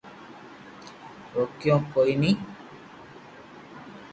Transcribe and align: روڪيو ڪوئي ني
روڪيو 1.33 1.75
ڪوئي 1.93 2.13
ني 2.21 2.31